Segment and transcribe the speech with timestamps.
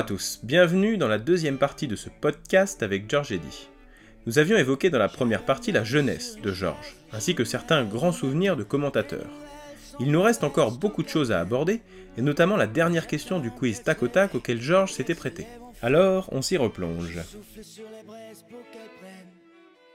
[0.00, 3.68] à tous, bienvenue dans la deuxième partie de ce podcast avec George Eddy.
[4.24, 8.10] Nous avions évoqué dans la première partie la jeunesse de George, ainsi que certains grands
[8.10, 9.28] souvenirs de commentateurs.
[9.98, 11.82] Il nous reste encore beaucoup de choses à aborder,
[12.16, 15.46] et notamment la dernière question du quiz tac au tac auquel George s'était prêté.
[15.82, 17.18] Alors, on s'y replonge.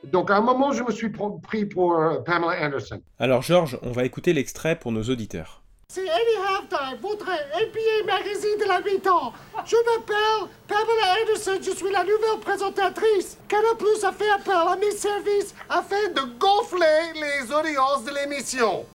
[0.03, 3.01] Donc, à un moment, je me suis pris pour euh, Pamela Anderson.
[3.17, 5.64] Alors, George, on va écouter l'extrait pour nos auditeurs.
[5.87, 9.31] C'est Eddie Halftime, votre NBA magazine de la mi-temps.
[9.65, 13.37] Je m'appelle Pamela Anderson, je suis la nouvelle présentatrice.
[13.47, 18.85] Canal Plus a fait appel à mes services afin de gonfler les audiences de l'émission.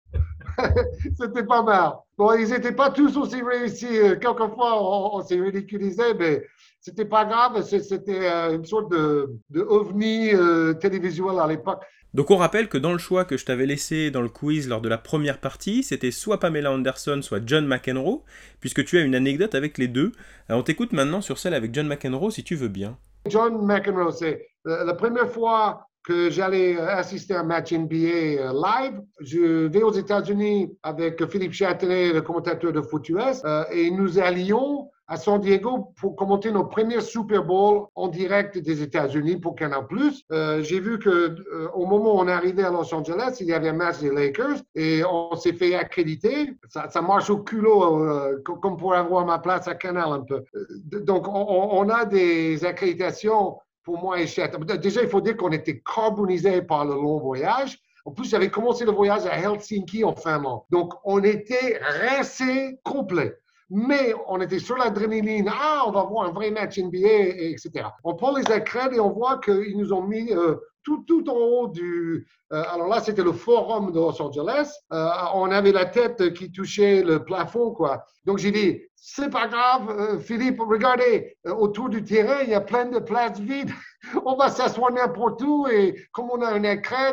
[1.18, 1.92] C'était pas mal.
[2.18, 3.98] Bon, ils n'étaient pas tous aussi réussis.
[3.98, 4.82] Euh, quelquefois,
[5.14, 6.44] on, s'est ridiculisé, mais
[6.80, 7.62] c'était pas grave.
[7.62, 9.38] C'était euh, une sorte de,
[9.68, 11.82] ovni euh, télévisuel à l'époque.
[12.12, 14.80] Donc on rappelle que dans le choix que je t'avais laissé dans le quiz lors
[14.80, 18.24] de la première partie, c'était soit Pamela Anderson, soit John McEnroe,
[18.60, 20.10] puisque tu as une anecdote avec les deux.
[20.48, 22.98] on t'écoute maintenant sur celle avec John McEnroe si tu veux bien.
[23.28, 29.00] John McEnroe, c'est la première fois que j'allais assister à un match NBA euh, live.
[29.20, 34.18] Je vais aux États-Unis avec Philippe Châtelet, le commentateur de foot US, euh, et nous
[34.18, 39.56] allions à San Diego pour commenter nos premiers Super Bowl en direct des États-Unis pour
[39.56, 39.84] Canal+.
[40.30, 43.48] Euh, J'ai vu que euh, au moment où on est arrivé à Los Angeles, il
[43.48, 46.54] y avait un match des Lakers et on s'est fait accréditer.
[46.68, 50.44] Ça, marche au culot, euh, comme pour avoir ma place à Canal un peu.
[50.84, 54.52] Donc, on, on a des accréditations pour moi et Chet.
[54.80, 57.80] Déjà, il faut dire qu'on était carbonisé par le long voyage.
[58.04, 60.60] En plus, j'avais commencé le voyage à Helsinki en Finlande.
[60.70, 63.36] Donc, on était rincé complet
[63.70, 65.50] mais on était sur l'adrénaline.
[65.52, 67.86] Ah, on va voir un vrai match NBA, etc.
[68.02, 71.36] On prend les écrans et on voit qu'ils nous ont mis euh, tout, tout en
[71.36, 72.26] haut du.
[72.52, 74.72] Euh, alors là, c'était le forum de Los Angeles.
[74.92, 78.04] Euh, on avait la tête qui touchait le plafond, quoi.
[78.24, 82.86] Donc j'ai dit, c'est pas grave, Philippe, regardez, autour du terrain, il y a plein
[82.86, 83.70] de places vides.
[84.26, 87.12] on va s'asseoir n'importe où et comme on a un écran,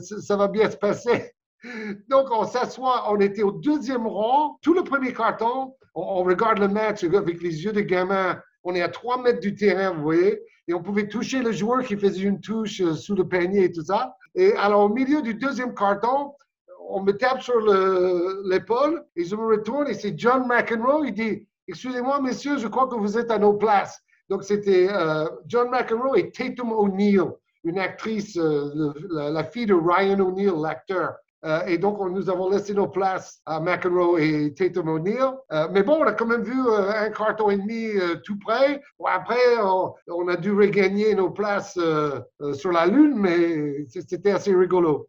[0.00, 1.32] ça va bien se passer.
[2.08, 6.68] Donc, on s'assoit, on était au deuxième rang, tout le premier carton, on, regarde le
[6.68, 8.40] match avec les yeux de gamin.
[8.62, 11.82] On est à trois mètres du terrain, vous voyez, et on pouvait toucher le joueur
[11.82, 14.16] qui faisait une touche euh, sous le panier et tout ça.
[14.34, 16.32] Et alors, au milieu du deuxième carton,
[16.88, 17.58] on me tape sur
[18.44, 21.04] l'épaule et je me retourne et c'est John McEnroe.
[21.06, 24.02] Il dit Excusez-moi, messieurs, je crois que vous êtes à nos places.
[24.28, 27.26] Donc, c'était euh, John McEnroe et Tatum O'Neill,
[27.62, 31.14] une actrice, euh, la, fille de Ryan O'Neill, l'acteur.
[31.44, 35.32] Euh, et donc, nous avons laissé nos places à McEnroe et Tatum O'Neill.
[35.52, 37.92] Euh, mais bon, on a quand même vu euh, un carton et demi
[38.24, 38.80] tout près.
[39.06, 39.38] après,
[40.08, 41.78] on, a dû regagner nos places
[42.52, 45.08] sur la Lune, mais c'était assez rigolo.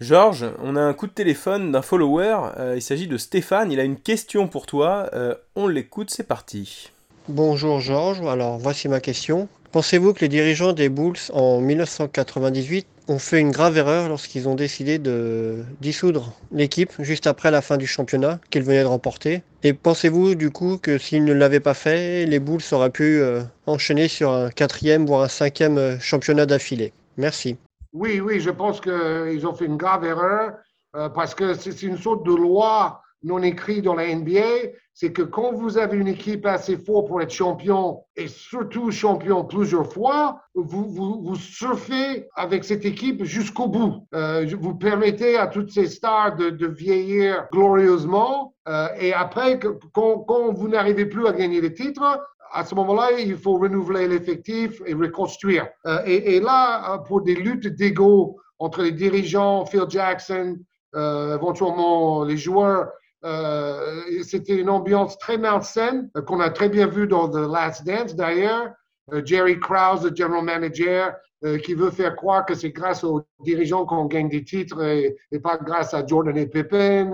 [0.00, 2.38] Georges, on a un coup de téléphone d'un follower.
[2.74, 3.72] il s'agit de Stéphane.
[3.72, 5.10] Il a une question pour toi.
[5.54, 6.90] on l'écoute, c'est parti.
[7.28, 8.22] Bonjour Georges.
[8.22, 9.48] Alors, voici ma question.
[9.70, 14.54] Pensez-vous que les dirigeants des Bulls en 1998 ont fait une grave erreur lorsqu'ils ont
[14.54, 19.42] décidé de dissoudre l'équipe juste après la fin du championnat qu'ils venaient de remporter?
[19.62, 23.42] Et pensez-vous du coup que s'ils ne l'avaient pas fait, les Bulls auraient pu euh,
[23.66, 26.94] enchaîner sur un quatrième voire un cinquième euh, championnat d'affilée?
[27.18, 27.58] Merci.
[27.92, 30.52] Oui, oui, je pense qu'ils ont fait une grave erreur
[30.96, 34.70] euh, parce que c'est une sorte de loi non écrit dans la NBA,
[35.00, 39.44] c'est que quand vous avez une équipe assez forte pour être champion et surtout champion
[39.44, 44.08] plusieurs fois, vous, vous, surfez avec cette équipe jusqu'au bout.
[44.12, 49.60] Euh, vous permettez à toutes ces stars de, vieillir glorieusement euh, et après,
[49.92, 52.20] quand, quand vous n'arrivez plus à gagner les titres,
[52.52, 55.68] à ce moment-là, il faut renouveler l'effectif et reconstruire.
[55.86, 60.56] Euh, et, là, pour des luttes d'ego entre les dirigeants, Phil Jackson,
[60.92, 62.88] éventuellement les joueurs,
[63.24, 67.84] euh, c'était une ambiance très malsaine euh, qu'on a très bien vu dans The Last
[67.84, 68.70] Dance d'ailleurs.
[69.12, 71.14] Euh, Jerry Krause, le general manager,
[71.62, 75.56] qui veut faire croire que c'est grâce aux dirigeants qu'on gagne des titres et, pas
[75.56, 77.12] grâce à Jordan et Pippen.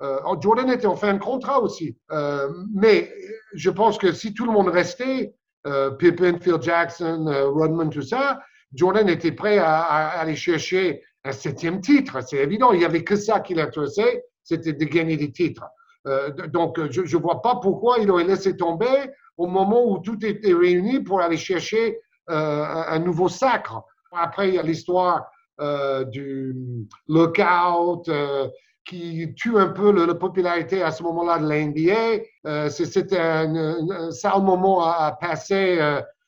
[0.00, 1.94] Oh, Jordan était en fin de contrat aussi.
[2.74, 3.12] mais
[3.52, 5.34] je pense que si tout le monde restait,
[5.98, 8.40] Pippen, Phil Jackson, Rodman, tout ça,
[8.72, 12.20] Jordan était prêt à, à aller chercher un septième titre.
[12.26, 15.64] C'est évident, il n'y avait que ça qui l'intéressait c'était de gagner des titres.
[16.06, 20.24] Euh, donc, je ne vois pas pourquoi il aurait laissé tomber au moment où tout
[20.24, 21.98] était réuni pour aller chercher
[22.30, 23.82] euh, un nouveau sacre.
[24.12, 25.26] Après, il y a l'histoire
[25.60, 26.54] euh, du
[27.08, 28.08] lockout
[28.84, 32.70] qui tue un peu la popularité à ce moment-là de l'NBA.
[32.70, 35.80] C'était un, sale moment à, passer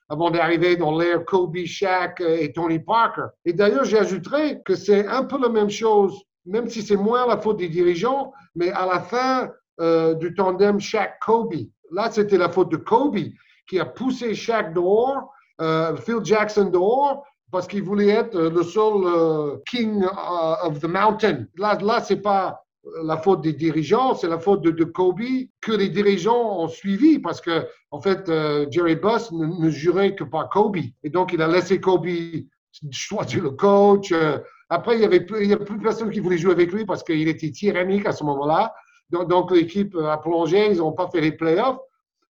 [0.09, 3.27] avant d'arriver dans l'ère Kobe, Shaq et Tony Parker.
[3.45, 7.39] Et d'ailleurs, j'ajouterais que c'est un peu la même chose même si c'est moins la
[7.39, 9.51] faute des dirigeants, mais à la fin,
[10.21, 11.69] du tandem Shaq-Kobe.
[11.93, 13.19] Là, c'était la faute de Kobe
[13.69, 15.33] qui a poussé Shaq dehors,
[16.01, 17.23] Phil Jackson dehors,
[17.53, 20.05] parce qu'il voulait être le seul king
[20.63, 21.47] of the mountain.
[21.57, 22.61] Là, là c'est pas
[23.03, 25.21] la faute des dirigeants, c'est la faute de, Kobe
[25.61, 30.25] que les dirigeants ont suivi parce que, en fait, euh, Jerry Buss ne, jurait que
[30.25, 30.79] par Kobe.
[31.03, 32.07] Et donc, il a laissé Kobe
[32.91, 34.13] choisir le coach.
[34.13, 34.39] Euh,
[34.71, 36.85] après, il n'y avait plus, il y a plus personne qui voulait jouer avec lui
[36.85, 38.75] parce qu'il était tyrannique à ce moment-là.
[39.11, 41.79] Donc, l'équipe a plongé, ils n'ont pas fait les playoffs.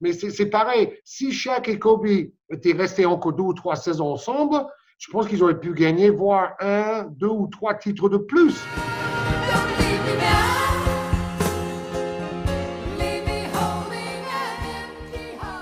[0.00, 0.93] Mais c'est pareil.
[1.05, 2.06] Si Shaq et Kobe
[2.50, 4.64] étaient restés encore deux ou trois saisons ensemble,
[4.99, 8.55] je pense qu'ils auraient pu gagner, voire un, deux ou trois titres de plus.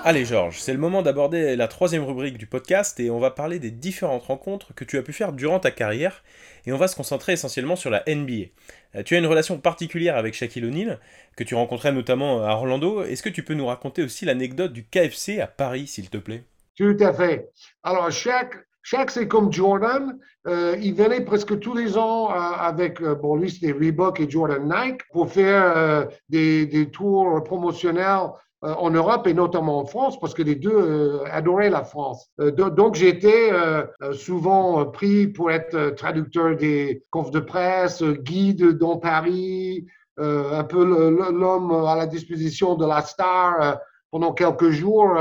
[0.09, 3.59] Allez Georges, c'est le moment d'aborder la troisième rubrique du podcast et on va parler
[3.59, 6.23] des différentes rencontres que tu as pu faire durant ta carrière
[6.65, 8.45] et on va se concentrer essentiellement sur la NBA.
[8.95, 11.01] Euh, tu as une relation particulière avec Shaquille O'Neal
[11.35, 13.03] que tu rencontrais notamment à Orlando.
[13.03, 16.45] Est-ce que tu peux nous raconter aussi l'anecdote du KFC à Paris s'il te plaît?
[16.77, 17.49] Tout à fait.
[17.83, 20.17] Alors Shaq, Shaq c'est comme Jordan.
[20.47, 24.73] Euh, il venait presque tous les ans euh, avec, bon lui c'était Reebok et Jordan
[24.73, 28.29] Nike pour faire des, des tours promotionnels euh,
[28.61, 32.29] en Europe et notamment en France, parce que les deux euh, adoraient la France.
[32.39, 33.51] Euh, donc j'ai été
[34.13, 39.85] souvent pris pour être traducteur des confs de presse, guide dans Paris,
[40.17, 43.79] un peu l'homme à la disposition de la star
[44.11, 45.15] pendant quelques jours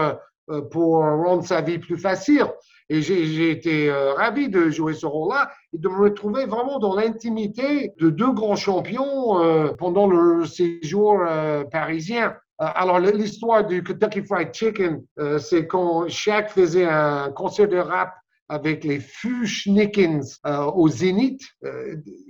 [0.70, 2.46] pour rendre sa vie plus facile.
[2.88, 7.92] Et j'ai été ravi de jouer ce rôle-là et de me retrouver vraiment dans l'intimité
[8.00, 11.22] de deux grands champions pendant le séjour
[11.70, 12.34] parisien.
[12.61, 17.76] Euh, alors, l'histoire du Kentucky Fried Chicken, euh, c'est quand Shaq faisait un concert de
[17.76, 18.14] rap
[18.49, 21.43] avec les Fushnikins euh, au Zénith.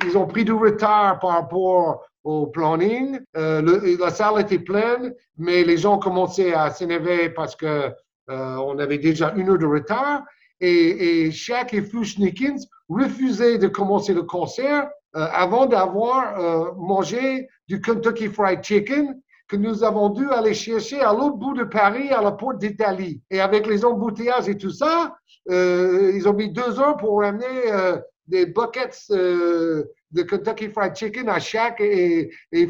[0.04, 3.20] ils ont pris du retard par rapport au planning.
[3.34, 7.92] la salle était pleine, mais les gens commençaient à s'énerver parce que
[8.28, 10.24] on avait déjà une heure de retard.
[10.58, 18.28] Et, et Shaq et Fushnikins refusaient de commencer le concert avant d'avoir mangé du Kentucky
[18.28, 22.32] Fried Chicken que nous avons dû aller chercher à l'autre bout de Paris, à la
[22.32, 23.20] porte d'Italie.
[23.30, 25.16] Et avec les embouteillages et tout ça,
[25.50, 30.96] euh, ils ont mis deux heures pour ramener euh, des buckets euh, de Kentucky Fried
[30.96, 32.68] Chicken à chaque et, et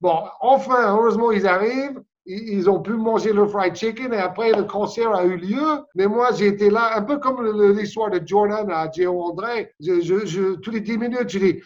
[0.00, 2.00] Bon, enfin, heureusement, ils arrivent.
[2.26, 5.80] Ils ont pu manger le fried chicken et après le concert a eu lieu.
[5.94, 7.44] Mais moi, été là, un peu comme
[7.76, 9.72] l'histoire de Jordan à Géo André.
[9.80, 11.60] Je, tous les dix minutes, je dis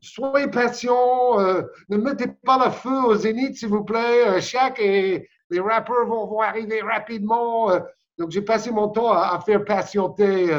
[0.00, 4.28] soyez patient, euh, ne mettez pas le feu au zénith, s'il vous plaît.
[4.28, 7.70] Euh, chaque et les rappeurs vont, vont arriver rapidement.
[7.70, 7.80] Euh.
[8.18, 10.50] donc, j'ai passé mon temps à, faire patienter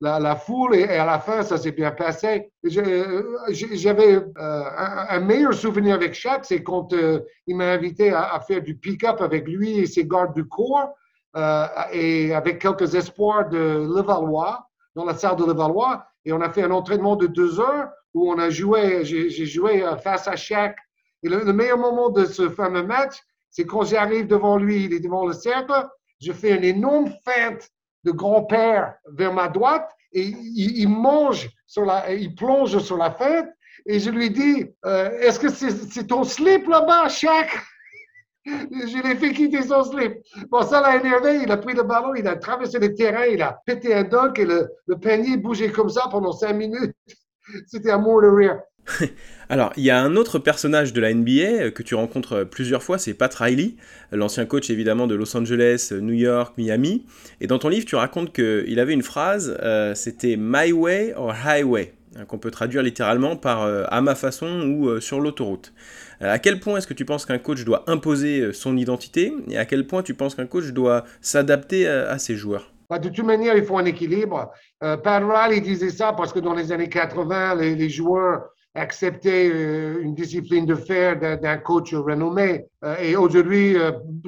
[0.00, 2.50] la, foule et, à la fin, ça s'est bien passé.
[2.64, 6.94] J'avais un, meilleur souvenir avec Shaq, c'est quand
[7.46, 10.94] il m'a invité à, faire du pick-up avec lui et ses gardes du corps
[11.92, 14.66] et avec quelques espoirs de Levallois,
[14.96, 16.04] dans la salle de Levallois.
[16.24, 19.82] Et on a fait un entraînement de deux heures où on a joué, j'ai joué
[19.82, 20.76] euh, face à Shaq.
[21.22, 23.16] Et le, meilleur moment de ce fameux match,
[23.50, 25.86] c'est quand j'arrive devant lui, il est devant le cercle,
[26.20, 27.68] je fais une énorme feinte
[28.04, 33.48] de grand-père vers ma droite et il, mange sur la, il plonge sur la feinte
[33.86, 37.48] et je lui dis, euh, est-ce que c'est ton slip là-bas, Shaq?
[38.46, 40.14] Je l'ai fait quitter son slip.
[40.48, 41.40] Bon, ça l'a énervé.
[41.42, 44.38] Il a pris le ballon, il a traversé le terrain, il a pété un dunk
[44.38, 46.96] et le, le panier bougeait comme ça pendant cinq minutes.
[47.66, 48.60] C'était amour de rire.
[49.48, 52.44] Alors, il y a un autre personnage de la NBA euh, que tu rencontres euh,
[52.44, 53.74] plusieurs fois, c'est Pat Riley,
[54.12, 57.04] l'ancien coach évidemment de Los Angeles, New York, Miami.
[57.40, 61.34] Et dans ton livre, tu racontes qu'il avait une phrase, euh, c'était My Way or
[61.44, 65.72] Highway, hein, qu'on peut traduire littéralement par à ma façon ou sur l'autoroute.
[66.20, 69.64] à quel point est-ce que tu penses qu'un coach doit imposer son identité et à
[69.64, 72.72] quel point tu penses qu'un coach doit s'adapter à ses joueurs?
[72.88, 74.50] Bah, de toute manière, il faut un équilibre.
[74.82, 80.00] Euh, Pat Riley disait ça parce que dans les années 80, les, joueurs acceptaient euh,
[80.00, 82.66] une discipline de fer d'un coach renommé.
[82.84, 83.76] Euh, et aujourd'hui,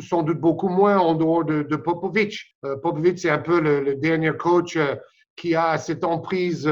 [0.01, 2.57] sans doute beaucoup moins en dehors de, Popovich.
[2.83, 4.79] Popovich, c'est un peu le, dernier coach
[5.37, 6.71] qui a cette emprise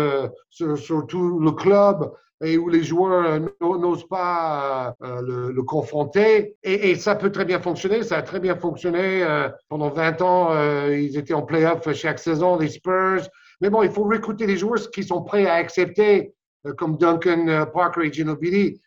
[0.51, 2.11] sur, tout le club
[2.43, 6.57] et où les joueurs euh, n'osent pas euh, le, confronter.
[6.63, 8.03] Et, ça peut très bien fonctionner.
[8.03, 9.23] Ça a très bien fonctionné.
[9.23, 13.29] Euh, pendant 20 ans, ils étaient en playoff chaque saison, les Spurs.
[13.61, 16.35] Mais bon, il faut recruter les joueurs qui sont prêts à accepter,
[16.79, 18.81] comme Duncan Parker et Ginobili,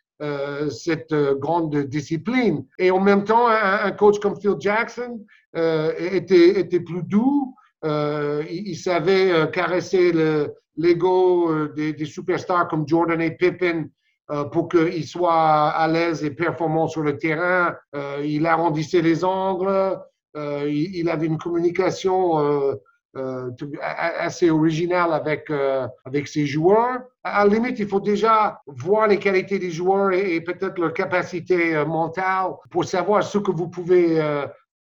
[0.70, 2.66] cette grande discipline.
[2.80, 5.26] Et en même temps, un, coach comme Phil Jackson
[5.56, 7.56] était, plus doux.
[7.84, 13.90] il, savait caresser le, l'ego euh, des, superstars comme Jordan et Pippen
[14.32, 17.76] euh, pour qu'il soit à l'aise et performant sur le terrain.
[17.96, 19.98] Euh, il arrondissait les angles,
[20.36, 22.76] euh, il, avait une communication euh, euh,
[23.16, 25.52] assez originale avec,
[26.04, 27.04] avec ses joueurs.
[27.24, 31.84] À la limite, il faut déjà voir les qualités des joueurs et, peut-être leur capacité
[31.86, 34.20] mentale pour savoir ce que vous pouvez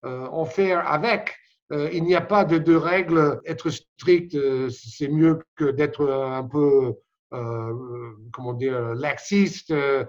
[0.03, 1.35] en faire avec.
[1.71, 3.41] il n'y a pas de, règles.
[3.47, 4.37] Être strict,
[4.71, 6.95] c'est mieux que d'être un peu
[7.35, 9.71] euh, comment dire, laxiste.
[9.71, 10.05] Euh,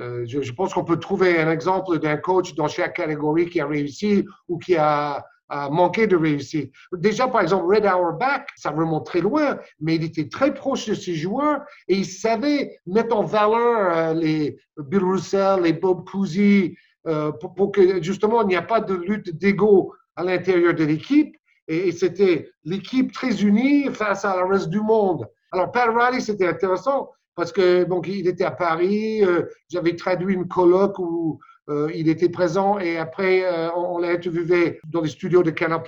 [0.00, 3.66] euh, je, pense qu'on peut trouver un exemple d'un coach dans chaque catégorie qui a
[3.66, 6.66] réussi ou qui a, a manqué de réussir.
[6.92, 10.94] Déjà, par exemple, Red Auerbach, ça remonte très loin, mais il était très proche de
[10.94, 16.76] ses joueurs et il savait mettre en valeur euh, les Bill Russell, les Bob Cousy,
[17.06, 21.34] euh, pour, que justement il n'y a pas de lutte d'ego à l'intérieur de l'équipe.
[21.68, 25.26] Et, c'était l'équipe très unie face à le reste du monde.
[25.52, 30.34] Alors, Pat Riley, c'était intéressant parce que donc il était à Paris, euh, j'avais traduit
[30.34, 31.38] une colloque où
[31.68, 35.82] euh, il était présent et après euh, on, l'a interviewé dans les studios de Canal+.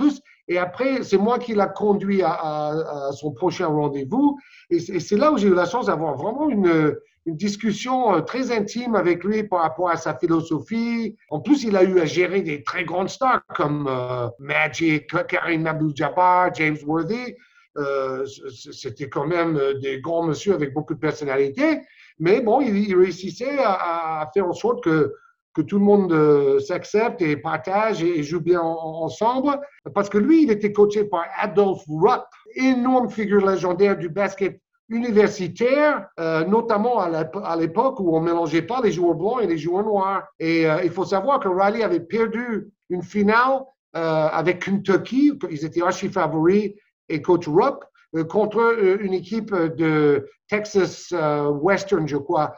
[0.48, 4.38] Et après, c'est moi qui l'a conduit à, son prochain rendez-vous.
[4.68, 6.96] Et c'est là où j'ai eu la chance d'avoir vraiment une,
[7.26, 11.16] discussion très intime avec lui par rapport à sa philosophie.
[11.28, 15.66] En plus, il a eu à gérer des très grandes stars comme euh, Magic, Karim
[15.66, 17.36] Abdul-Jabbar, James Worthy.
[17.78, 21.80] Euh, c'était quand même euh, des grands monsieur avec beaucoup de personnalité,
[22.18, 25.14] mais bon, il, réussissait à, faire en sorte que,
[25.54, 29.58] que tout le monde euh, s'accepte et partage et, joue bien en, ensemble,
[29.94, 36.08] parce que lui, il était coaché par Adolph Rupp, énorme figure légendaire du basket universitaire,
[36.18, 40.24] euh, notamment à l'époque où on mélangeait pas les joueurs blancs et les joueurs noirs.
[40.40, 45.82] Et euh, il faut savoir que Riley avait perdu une finale avec Kentucky, ils étaient
[45.82, 46.74] archi favoris,
[47.08, 47.84] et coach Rupp
[48.28, 51.12] contre une équipe de Texas
[51.60, 52.54] Western, je crois,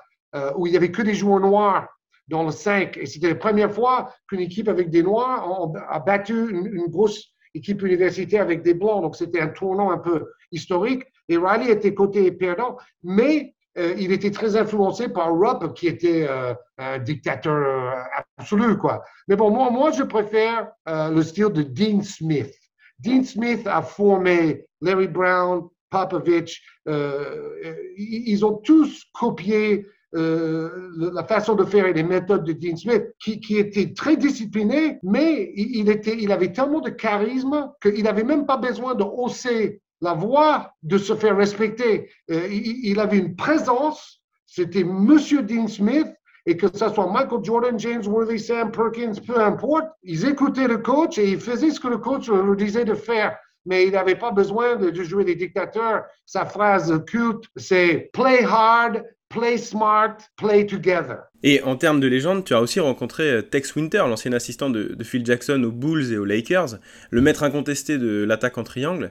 [0.57, 1.89] où il n'y avait que des joueurs noirs
[2.33, 2.97] dans le 5.
[2.97, 7.83] Et c'était la première fois qu'une équipe avec des noirs a battu une, grosse équipe
[7.83, 9.03] universitaire avec des blancs.
[9.03, 11.05] Donc c'était un tournant un peu historique.
[11.29, 16.27] Et Riley était côté perdant, mais euh, il était très influencé par Rupp, qui était
[16.29, 17.95] euh, un dictateur
[18.37, 19.05] absolu, quoi.
[19.29, 22.55] Mais bon, moi, moi je préfère le style de Dean Smith.
[22.99, 26.63] Dean Smith a formé Larry Brown, Popovich.
[26.89, 32.77] Euh, ils ont tous copié euh, la façon de faire et les méthodes de Dean
[32.77, 38.05] Smith, qui, qui était très discipliné, mais il, était, il avait tellement de charisme qu'il
[38.05, 42.11] n'avait même pas besoin de hausser la voix, de se faire respecter.
[42.31, 44.21] Euh, il, avait une présence.
[44.45, 46.09] C'était Monsieur Dean Smith
[46.45, 50.79] et que ce soit Michael Jordan, James Worthy, Sam Perkins, peu importe, ils écoutaient le
[50.79, 53.37] coach et ils faisaient ce que le coach leur disait de faire.
[53.65, 56.03] Mais il n'avait pas besoin de, de, jouer des dictateurs.
[56.27, 61.25] Sa phrase culte, c'est play hard, play smart, play together.
[61.43, 64.95] Et en termes de légende, tu as aussi rencontré euh, Tex Winter, l'ancien assistant de,
[64.95, 66.79] de, Phil Jackson aux Bulls et aux Lakers,
[67.11, 69.11] le maître incontesté de l'attaque en triangle.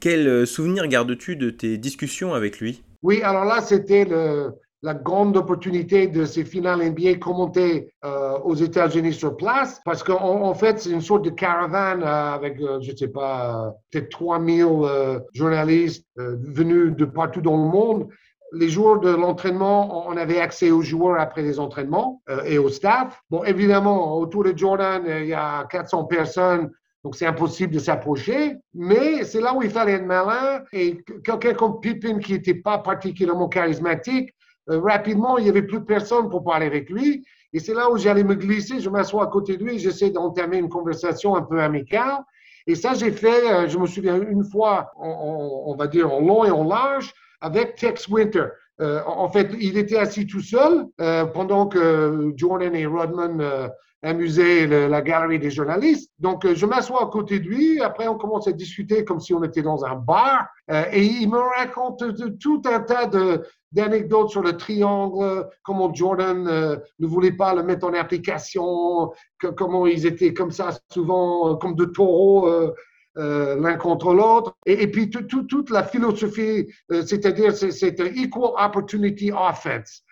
[0.00, 2.82] Quel euh, souvenir gardes-tu de tes discussions avec lui?
[3.02, 4.06] Oui, alors là, c'était
[4.84, 10.42] la grande opportunité de ces finales NBA commentées euh, aux États-Unis sur place, parce qu'en
[10.42, 14.10] en fait, c'est une sorte de caravane euh, avec, euh, je ne sais pas, peut-être
[14.10, 18.08] 3000 euh, journalistes venus de partout dans le monde.
[18.54, 22.68] Les jours de l'entraînement, on avait accès aux joueurs après les entraînements euh, et au
[22.68, 23.20] staff.
[23.30, 26.70] Bon, évidemment, autour de Jordan, il y a 400 personnes
[27.04, 30.62] donc, c'est impossible de s'approcher, mais c'est là où il fallait être malin.
[30.72, 34.34] Et quelqu'un comme Pippen, qui n'était pas particulièrement charismatique,
[34.70, 37.26] euh, rapidement, il n'y avait plus personne pour parler avec lui.
[37.52, 40.56] Et c'est là où j'allais me glisser, je m'assois à côté de lui, j'essaie d'entamer
[40.56, 42.24] une conversation un peu amicale.
[42.66, 46.46] Et ça, j'ai fait, euh, je me souviens une fois, on, va dire en long
[46.46, 48.46] et en large, avec Tex Winter.
[48.80, 53.68] Euh, en fait, il était assis tout seul euh, pendant que Jordan et Rodman euh,
[54.02, 56.10] amusaient la galerie des journalistes.
[56.18, 57.80] Donc, je m'assois à côté de lui.
[57.80, 60.46] Après, on commence à discuter comme si on était dans un bar.
[60.92, 62.04] et il me raconte
[62.38, 63.08] tout un tas
[63.72, 69.10] d'anecdotes sur le triangle, comment Jordan ne voulait pas le mettre en application,
[69.56, 72.74] comment ils étaient comme ça souvent, comme de taureaux
[73.16, 74.54] euh, euh l'un contre l'autre.
[74.66, 80.02] Et, puis tout, tout, toute la philosophie, c'est-à-dire c'est un equal opportunity offense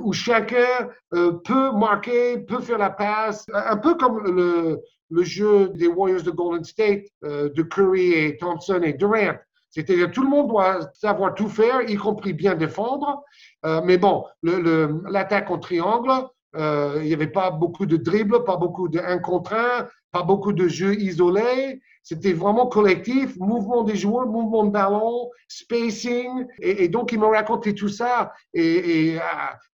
[0.00, 5.86] où chacun peut marquer, peut faire la passe, un peu comme le, le jeu des
[5.86, 9.36] Warriors de Golden State, de Curry et Thompson et Durant.
[9.76, 13.22] C'est-à-dire tout le monde doit savoir tout faire, y compris bien défendre.
[13.66, 16.10] Euh, mais bon, l'attaque en triangle,
[16.54, 20.54] il n'y avait pas beaucoup de dribbles, pas beaucoup de 1 contre 1, pas beaucoup
[20.54, 21.82] de jeux isolés.
[22.08, 26.46] C'était vraiment collectif, mouvement des joueurs, mouvement de ballon, spacing.
[26.60, 28.32] Et, donc, il m'a raconté tout ça.
[28.54, 29.18] Et,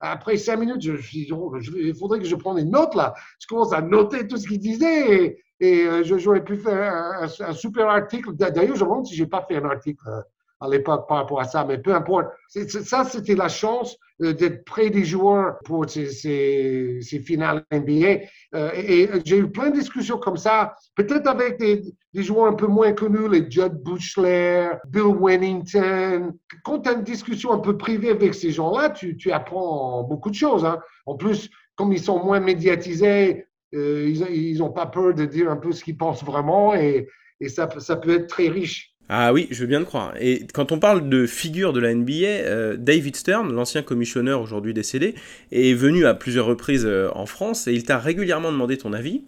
[0.00, 3.12] après cinq minutes, je, je, oh, il faudrait que je prenne une note là.
[3.38, 5.40] Je commence à noter tout ce qu'il disait.
[5.60, 8.32] Et, euh, j'aurais pu faire un, super article.
[8.32, 10.22] D'ailleurs, je me demande si j'ai pas fait un article euh,
[10.62, 12.28] à l'époque par rapport à ça, mais peu importe.
[12.48, 18.20] Ça, c'était la chance euh, d'être près des joueurs pour ces, ces, finales NBA.
[18.54, 21.82] Euh, et, j'ai eu plein de discussions comme ça, peut-être avec des,
[22.14, 26.32] joueurs un peu moins connus, les Judd Bushler, Bill Wennington.
[26.62, 30.30] Quand tu as une discussion un peu privée avec ces gens-là, tu, tu, apprends beaucoup
[30.30, 30.64] de choses.
[30.64, 30.78] Hein.
[31.06, 35.56] En plus, comme ils sont moins médiatisés, euh, ils n'ont pas peur de dire un
[35.56, 37.08] peu ce qu'ils pensent vraiment et,
[37.40, 38.91] et ça, ça peut être très riche.
[39.14, 40.14] Ah oui, je veux bien le croire.
[40.18, 44.72] Et quand on parle de figure de la NBA, euh, David Stern, l'ancien commissionneur aujourd'hui
[44.72, 45.14] décédé,
[45.50, 49.22] est venu à plusieurs reprises euh, en France et il t'a régulièrement demandé ton avis.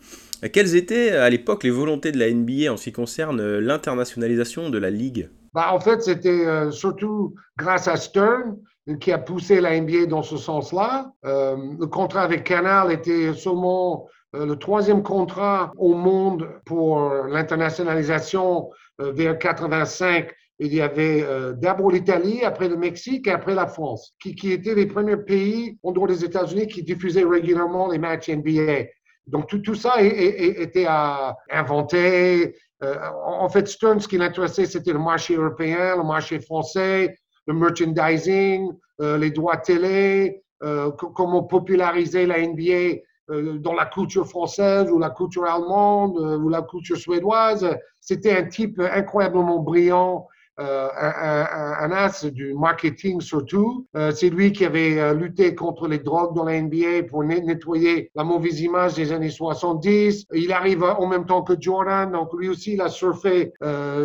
[0.54, 4.70] Quelles étaient à l'époque les volontés de la NBA en ce qui concerne euh, l'internationalisation
[4.70, 5.28] de la Ligue?
[5.52, 8.56] Bah, En fait, c'était surtout grâce à Stern
[9.00, 11.12] qui a poussé la NBA dans ce sens-là.
[11.22, 19.38] le contrat avec Canal était seulement le troisième contrat au monde pour l'internationalisation euh, vers
[19.38, 24.52] 85, il y avait euh, d'abord l'Italie, après le Mexique et après la France, qui,
[24.52, 28.84] étaient les premiers pays en dehors des États-Unis qui diffusaient régulièrement les matchs NBA.
[29.26, 32.54] Donc tout, ça était à inventer.
[32.82, 37.54] Euh, en fait, Stern, ce qui l'intéressait, c'était le marché européen, le marché français, le
[37.54, 38.70] merchandising,
[39.00, 45.44] les droits télé, comment populariser la NBA euh, dans la culture française ou la culture
[45.44, 47.66] allemande euh, ou la culture suédoise.
[48.00, 50.28] C'était un type incroyablement brillant,
[50.60, 53.88] euh, un, as du marketing surtout.
[54.14, 58.60] c'est lui qui avait lutté contre les drogues dans la NBA pour nettoyer la mauvaise
[58.60, 60.26] image des années 70.
[60.32, 63.52] Il arrive en même temps que Jordan, donc lui aussi il a surfé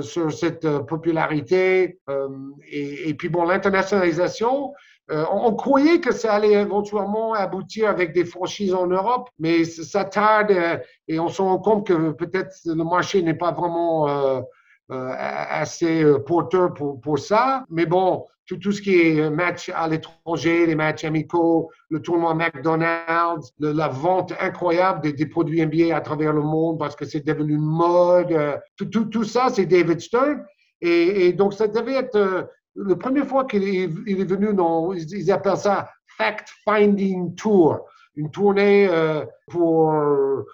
[0.02, 2.00] sur cette popularité.
[2.72, 4.74] Et, puis bon, l'internationalisation,
[5.12, 10.06] euh, on, croyait que ça allait éventuellement aboutir avec des franchises en Europe, mais ça
[10.06, 14.42] tarde euh, et on se rend compte que peut-être le marché n'est pas vraiment euh,
[14.90, 17.64] assez porteur pour, pour, ça.
[17.72, 22.36] Mais bon, tout, tout ce qui est match à l'étranger, les matchs amicaux, le tournoi
[22.36, 27.58] McDonald's, la vente incroyable des, produits NBA à travers le monde parce que c'est devenu
[27.58, 28.36] mode,
[28.78, 30.44] tout, tout, tout ça, c'est David Stern.
[30.82, 34.94] Et, et, donc, ça devait être la première fois qu'il est, il est venu, dans,
[34.94, 39.94] ils, appellent ça Fact-Finding Tour, une tournée euh, pour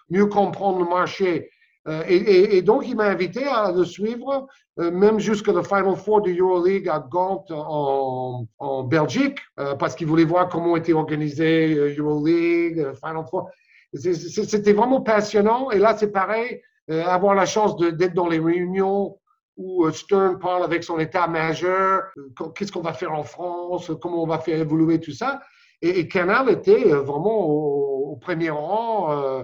[0.10, 1.50] mieux comprendre le marché.
[1.88, 4.48] Euh, et, donc, il m'a invité à le suivre,
[4.80, 9.38] euh, même jusqu'à le Final Four de EuroLeague à Gand en, en Belgique,
[9.80, 13.50] parce qu'il voulait voir comment était organisé EuroLeague, Final Four.
[13.94, 15.70] C'était vraiment passionnant.
[15.72, 19.18] Et là, c'est pareil, avoir la chance d'être dans les réunions
[19.58, 23.92] où euh, Stern parle avec son état majeur, euh, qu'est-ce qu'on va faire en France,
[24.02, 25.42] comment on va faire évoluer tout ça.
[25.82, 29.44] Et, Canal était euh, vraiment au, premier rang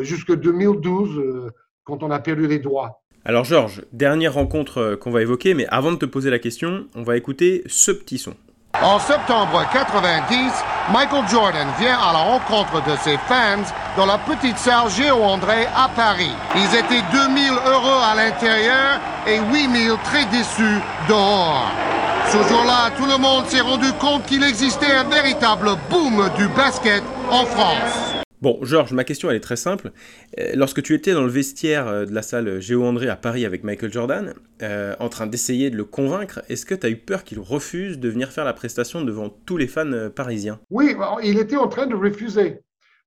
[0.00, 1.50] jusqu'en 2012,
[1.82, 3.02] quand on a perdu les droits.
[3.24, 7.02] Alors Georges, dernière rencontre qu'on va évoquer, mais avant de te poser la question, on
[7.02, 8.34] va écouter ce petit son.
[8.80, 10.50] En septembre 90,
[10.92, 13.62] Michael Jordan vient à la rencontre de ses fans
[13.96, 16.32] dans la petite salle Géo-André à Paris.
[16.56, 21.70] Ils étaient 2000 heureux à l'intérieur et 8000 très déçus dehors.
[22.32, 27.04] Ce jour-là, tout le monde s'est rendu compte qu'il existait un véritable boom du basket
[27.30, 28.21] en France.
[28.42, 29.92] Bon, Georges, ma question elle est très simple.
[30.40, 33.46] Euh, lorsque tu étais dans le vestiaire euh, de la salle Géo André à Paris
[33.46, 36.96] avec Michael Jordan, euh, en train d'essayer de le convaincre, est-ce que tu as eu
[36.96, 40.58] peur qu'il refuse de venir faire la prestation devant tous les fans parisiens?
[40.70, 42.58] Oui, il était en train de refuser.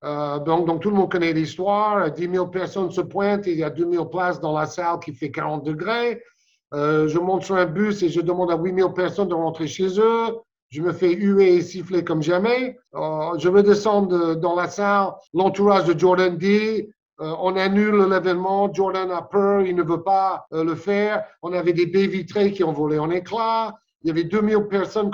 [0.02, 2.10] donc, donc, tout le monde connaît l'histoire.
[2.14, 5.14] 10 000 personnes se pointent, il y a 2 000 places dans la salle qui
[5.14, 6.24] fait 40 degrés.
[6.72, 10.00] je monte sur un bus et je demande à 8 000 personnes de rentrer chez
[10.00, 10.30] eux.
[10.76, 12.78] Je me fais huer et siffler comme jamais.
[12.96, 15.14] Euh, je descendre dans la salle.
[15.34, 16.90] L'entourage de Jordan dit
[17.22, 18.74] euh, on annule l'événement.
[18.74, 21.24] Jordan a peur, il ne veut pas euh, le faire.
[21.42, 23.74] On avait des baies vitrées qui ont volé en éclats.
[24.04, 25.12] Il y avait 2000 personnes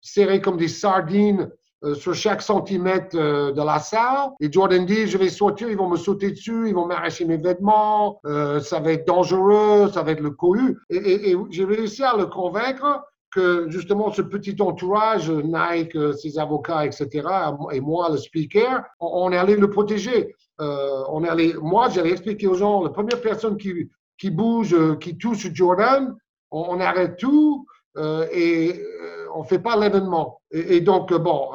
[0.00, 1.50] serrées comme des sardines
[1.94, 4.30] sur chaque centimètre de la salle.
[4.40, 7.36] Et Jordan dit, je vais sortir, ils vont me sauter dessus, ils vont m'arracher mes
[7.36, 10.76] vêtements, ça va être dangereux, ça va être le cohue.
[10.90, 16.86] Et, et j'ai réussi à le convaincre que justement ce petit entourage, Nike, ses avocats,
[16.86, 17.26] etc.,
[17.72, 20.34] et moi, le speaker, on, est allé le protéger.
[20.60, 23.88] Euh, on est allé, moi, j'allais expliquer aux gens, la première personne qui,
[24.18, 26.16] qui bouge, qui touche Jordan,
[26.50, 30.40] on, arrête tout euh, et euh, on ne fait pas l'événement.
[30.50, 31.50] Et, donc, bon,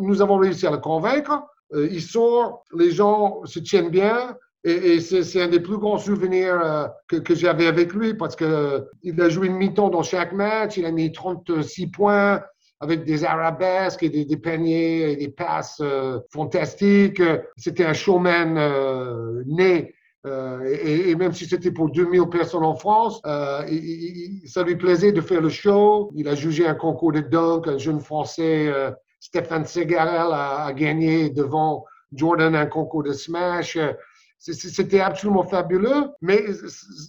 [0.00, 1.42] nous avons réussi à le convaincre.
[1.72, 4.36] Euh, il sort, les gens se tiennent bien.
[4.64, 9.20] Et, c'est un des plus grands souvenirs euh, que, que j'avais avec lui parce qu'il
[9.20, 10.76] a joué une mi-temps dans chaque match.
[10.76, 12.42] Il a mis 36 points
[12.80, 15.82] avec des arabesques et des, paniers et des passes
[16.32, 17.22] fantastiques.
[17.56, 19.94] C'était un showman né
[20.26, 23.62] euh, et, même si c'était pour 2000 personnes en France, euh,
[24.46, 26.10] ça lui plaisait de faire le show.
[26.14, 27.68] Il a jugé un concours de dunk.
[27.68, 33.78] Un jeune Français, euh, Stéphane Segarel, a, gagné devant Jordan un concours de smash.
[34.52, 36.44] C'était absolument fabuleux, mais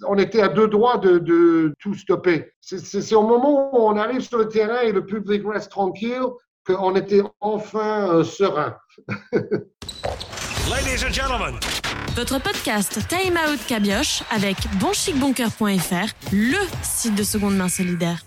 [0.08, 2.52] on était à deux droits de, de tout stopper.
[2.62, 6.24] C'est au moment où on arrive sur le terrain et le public reste tranquille
[6.66, 8.76] qu'on était enfin serein.
[10.70, 11.56] Ladies and gentlemen.
[12.16, 18.22] Votre podcast Time Out Cabioche avec bonchicboncoeur.fr, le site de seconde main solidaire.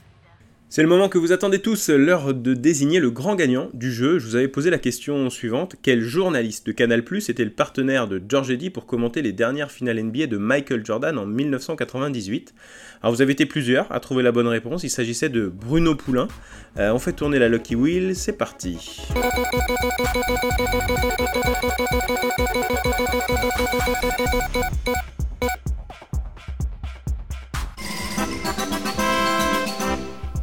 [0.71, 4.19] C'est le moment que vous attendez tous, l'heure de désigner le grand gagnant du jeu.
[4.19, 5.77] Je vous avais posé la question suivante.
[5.81, 9.71] Quel journaliste de Canal Plus était le partenaire de George Eddy pour commenter les dernières
[9.71, 12.55] finales NBA de Michael Jordan en 1998
[13.01, 14.85] Alors vous avez été plusieurs à trouver la bonne réponse.
[14.85, 16.29] Il s'agissait de Bruno Poulain.
[16.77, 18.77] Euh, on fait tourner la Lucky Wheel, c'est parti.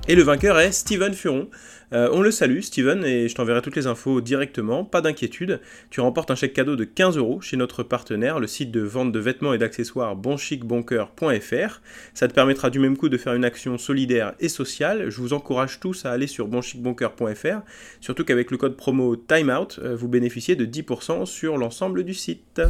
[0.08, 1.50] Et le vainqueur est Steven Furon.
[1.92, 4.86] Euh, on le salue, Steven, et je t'enverrai toutes les infos directement.
[4.86, 8.70] Pas d'inquiétude, tu remportes un chèque cadeau de 15 euros chez notre partenaire, le site
[8.70, 11.82] de vente de vêtements et d'accessoires bonchicboncoeur.fr.
[12.14, 15.10] Ça te permettra du même coup de faire une action solidaire et sociale.
[15.10, 17.62] Je vous encourage tous à aller sur bonchicboncoeur.fr,
[18.00, 22.62] surtout qu'avec le code promo TIMEOUT, euh, vous bénéficiez de 10% sur l'ensemble du site.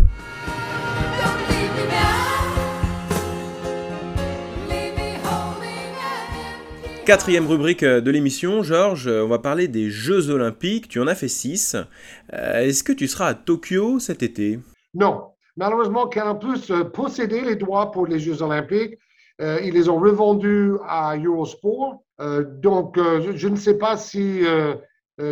[7.06, 10.88] Quatrième rubrique euh, de l'émission, Georges, euh, on va parler des Jeux Olympiques.
[10.88, 11.76] Tu en as fait six.
[12.34, 14.60] Euh, est-ce que tu seras à Tokyo cet été?
[14.96, 15.26] Non.
[15.56, 18.98] Malheureusement, Canal Plus possédait les droits pour les Jeux Olympiques.
[19.39, 22.02] ils les ont revendus à Eurosport.
[22.20, 24.41] donc, je, ne sais pas si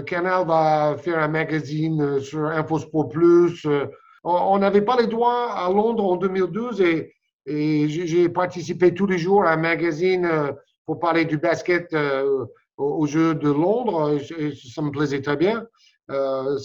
[0.06, 3.68] Canal va faire un magazine sur InfoSport Plus.
[4.24, 7.14] on n'avait pas les droits à Londres en 2012 et,
[7.46, 12.46] et j'ai participé tous les jours à un magazine pour parler du basket euh,
[12.78, 14.18] au, jeu de Londres.
[14.74, 15.66] ça me plaisait très bien.
[16.12, 16.60] Euh,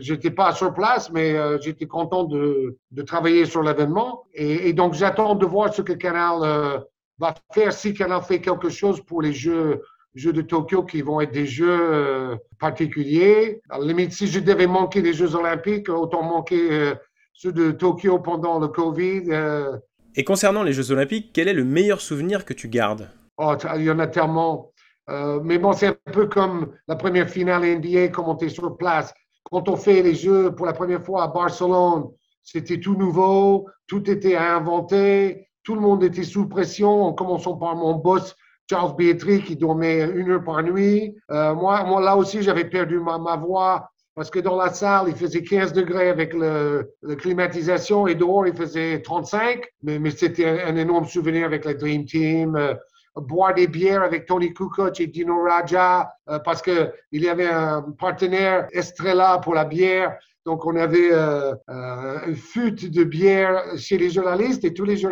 [0.00, 4.24] j'étais pas sur place, mais euh, j'étais content de, travailler sur l'événement.
[4.34, 6.78] Et, donc, j'attends de voir ce que Canal euh,
[7.18, 9.80] va faire, si Canal fait quelque chose pour les Jeux,
[10.14, 13.60] jeux de Tokyo, qui vont être des Jeux particuliers.
[13.70, 16.94] À la limite, si je devais manquer les Jeux olympiques, autant manquer
[17.32, 19.30] ceux de Tokyo pendant le Covid.
[20.16, 23.08] Et concernant les Jeux olympiques, quel est le meilleur souvenir que tu gardes?
[23.42, 24.70] Oh, il y en a tellement.
[25.08, 28.76] Euh, mais bon, c'est un peu comme la première finale NBA, comme on était sur
[28.76, 29.14] place.
[29.44, 32.10] Quand on fait les Jeux pour la première fois à Barcelone,
[32.42, 37.56] c'était tout nouveau, tout était à inventer, tout le monde était sous pression, en commençant
[37.56, 38.36] par mon boss
[38.68, 41.16] Charles Beatrice qui dormait une heure par nuit.
[41.30, 45.16] Euh, moi, moi, là aussi, j'avais perdu ma, voix parce que dans la salle, il
[45.16, 49.64] faisait 15 degrés avec la climatisation et dehors, il faisait 35.
[49.82, 52.54] Mais, mais c'était un, énorme souvenir avec la Dream Team.
[52.54, 52.74] Euh,
[53.16, 57.48] boire des bières avec Tony Kukoc et Dino Raja euh, parce que il y avait
[57.48, 60.16] un partenaire Estrella pour la bière.
[60.46, 65.02] Donc, on avait euh, euh une fût de bière chez les journalistes et tous les,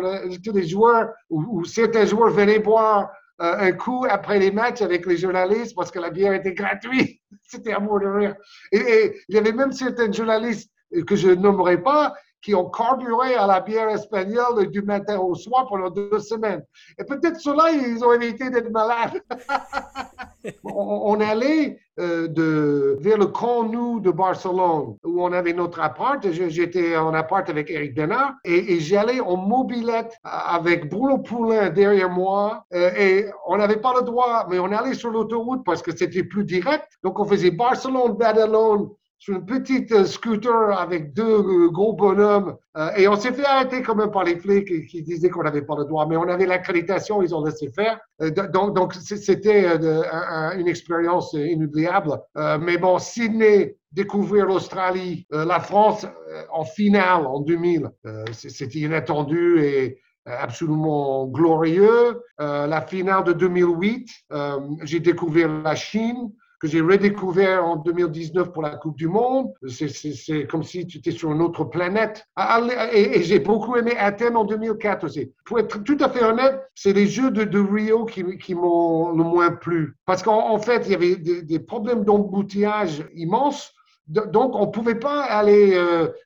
[0.43, 3.09] tous les joueurs, ou, certains joueurs venaient boire
[3.41, 7.21] un coup après les matchs avec les journalistes parce que la bière était gratuite.
[7.43, 8.35] C'était un mot de rire.
[8.71, 10.69] Et, et, il y avait même certains journalistes
[11.07, 15.67] que je nommerai pas qui ont carburé à la bière espagnole du matin au soir
[15.67, 16.63] pendant deux semaines.
[16.97, 19.21] Et peut-être cela, ils ont évité d'être malades.
[20.63, 26.25] on, allait euh, de, vers le Camp Nou de Barcelone, où on avait notre appart.
[26.31, 32.63] J'étais en appart avec Eric Denard et, j'allais en mobilette avec Bruno Poulain derrière moi.
[32.73, 36.23] Euh, et on n'avait pas le droit, mais on allait sur l'autoroute parce que c'était
[36.23, 36.87] plus direct.
[37.03, 38.89] Donc on faisait Barcelone-Badalone
[39.19, 42.55] sur une petite euh, scooter avec deux euh, gros bonhommes.
[42.77, 45.61] Euh, et on s'est fait arrêter quand même par les flics qui, disaient qu'on n'avait
[45.61, 47.99] pas le droit, mais on avait l'accréditation, ils ont laissé faire.
[48.53, 49.67] donc, donc c'était
[50.55, 52.17] une expérience inoubliable.
[52.61, 56.05] mais bon, Sydney, découvrir l'Australie, la France
[56.51, 57.89] en finale en 2000,
[58.31, 62.21] c'était inattendu et absolument glorieux.
[62.37, 64.09] la finale de 2008,
[64.83, 69.53] j'ai découvert la Chine que j'ai redécouvert en 2019 pour la Coupe du Monde.
[69.67, 72.25] C'est comme si tu étais sur une autre planète.
[72.35, 75.31] Ah, ah, et, j'ai beaucoup aimé Athènes en 2004 aussi.
[75.45, 79.51] Pour être tout à fait honnête, c'est les Jeux de, Rio qui, m'ont le moins
[79.51, 79.95] plu.
[80.05, 83.73] Parce qu'en fait, il y avait des, problèmes d'embouteillage immenses
[84.07, 85.79] donc, on ne pouvait pas aller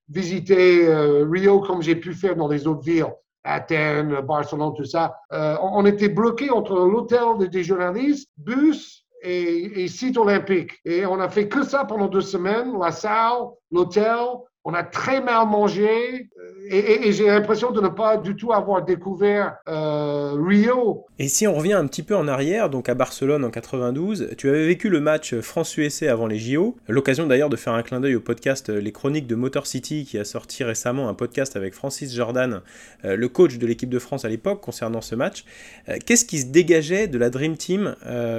[0.07, 0.87] visiter
[1.29, 3.13] Rio comme j'ai pu faire dans les autres villes.
[3.43, 5.17] Athènes, Barcelone, tout ça.
[5.29, 10.79] on, était bloqué entre l'hôtel des journalistes, bus et, site olympique.
[10.85, 14.17] Et on a fait que ça pendant deux semaines, la salle, l'hôtel,
[14.65, 16.29] on a très mal mangé
[16.69, 21.05] et, j'ai l'impression de ne pas du tout avoir découvert euh, Rio.
[21.19, 24.49] Et si on revient un petit peu en arrière, donc à Barcelone en 92, tu
[24.49, 28.15] avais vécu le match France-USA avant les JO, l'occasion d'ailleurs de faire un clin d'œil
[28.15, 31.73] au podcast euh, Les Chroniques de Motor City qui a sorti récemment un podcast avec
[31.73, 32.61] Francis Jordan,
[33.03, 35.43] euh, le coach de l'équipe de France à l'époque, concernant ce match.
[36.05, 37.95] Qu'est-ce qui se dégageait de la Dream Team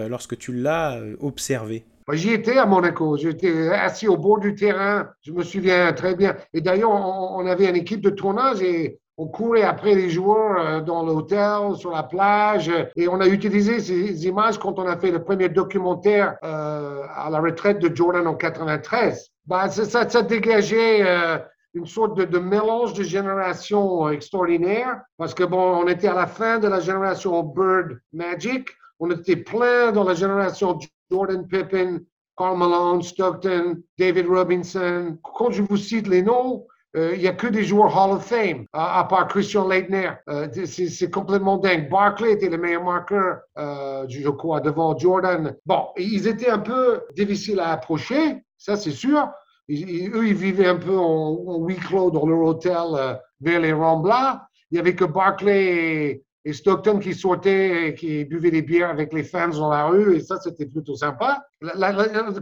[0.08, 1.84] lorsque tu l'as observé?
[2.12, 3.16] J'y étais à Monaco.
[3.16, 5.08] J'étais assis au bord du terrain.
[5.22, 6.36] Je me souviens très bien.
[6.52, 10.80] Et d'ailleurs, on, avait une équipe de tournage et on courait après les joueurs euh,
[10.80, 12.70] dans l'hôtel, sur la plage.
[12.96, 17.30] Et on a utilisé ces images quand on a fait le premier documentaire euh, à
[17.30, 19.30] la retraite de Jordan en 93.
[19.46, 21.38] Bah, ça, ça dégageait euh,
[21.74, 26.58] une sorte de, mélange de générations extraordinaire parce que bon, on était à la fin
[26.58, 28.68] de la génération Bird Magic.
[29.00, 30.78] On était plein dans la génération
[31.10, 32.00] Jordan Pippen,
[32.36, 35.18] Carl Malone, Stockton, David Robinson.
[35.22, 38.24] Quand je vous cite les noms, euh, il n'y a que des joueurs Hall of
[38.24, 40.10] Fame, à part Christian Leitner.
[40.28, 41.90] Euh, c'est complètement dingue.
[41.90, 45.56] Barkley était le meilleur marqueur, euh, je crois, devant Jordan.
[45.66, 49.28] Bon, ils étaient un peu difficiles à approcher, ça c'est sûr.
[49.68, 54.42] eux, ils vivaient un peu en, en huis clos dans leur hôtel vers les Ramblas.
[54.70, 59.12] Il n'y avait que Barkley et Stockton qui sortait et qui buvait des bières avec
[59.12, 61.42] les fans dans la rue, et ça, c'était plutôt sympa.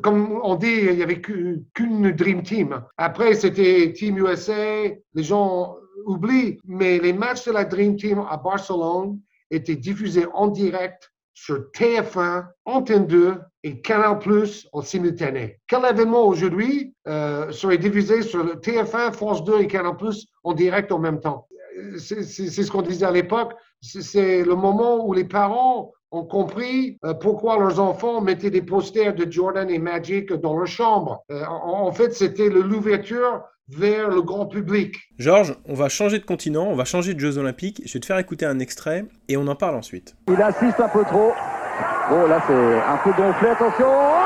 [0.02, 2.82] comme on dit, il n'y avait qu'une Dream Team.
[2.96, 8.36] Après, c'était Team USA, les gens oublient, mais les matchs de la Dream Team à
[8.36, 15.60] Barcelone étaient diffusés en direct sur TF1, Antenne 2 et Canal Plus en simultané.
[15.66, 20.92] Quel événement aujourd'hui euh, serait diffusé sur TF1, France 2 et Canal Plus en direct
[20.92, 21.46] en même temps?
[21.98, 27.14] C'est ce qu'on disait à l'époque c'est le moment où les parents ont compris euh,
[27.14, 31.24] pourquoi leurs enfants mettaient des posters de Jordan et Magic dans leur chambre.
[31.30, 34.96] Euh, en fait, c'était l'ouverture vers le grand public.
[35.18, 37.82] Georges, on va changer de continent, on va changer de Jeux Olympiques.
[37.87, 40.14] Je vais te faire écouter un extrait et on en parle ensuite.
[40.28, 41.32] Il assiste un peu trop.
[42.11, 43.48] Bon, là, c'est un peu gonflé.
[43.48, 44.21] Attention.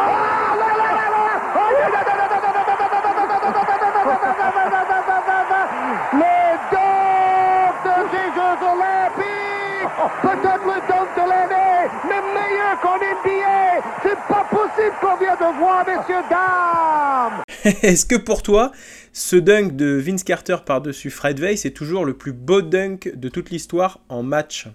[10.22, 13.82] Peut-être le dunk de l'année, mais meilleur qu'en NBA.
[14.02, 17.42] C'est pas possible qu'on vient de voir, messieurs, dames.
[17.82, 18.72] Est-ce que pour toi,
[19.12, 23.28] ce dunk de Vince Carter par-dessus Fred Weiss est toujours le plus beau dunk de
[23.28, 24.68] toute l'histoire en match?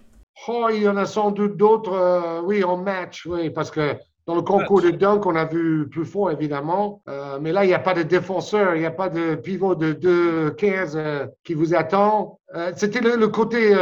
[0.47, 3.95] Oh, il y en a sans doute d'autres, euh, oui, en match, oui, parce que
[4.27, 7.01] dans le concours de dunk, on a vu plus fort, évidemment.
[7.10, 9.73] Euh, mais là, il n'y a pas de défenseur, il n'y a pas de pivot
[9.73, 12.39] de 2-15 euh, qui vous attend.
[12.53, 13.73] Euh, c'était le, côté